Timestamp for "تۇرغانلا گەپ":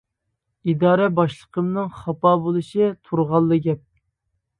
3.11-3.83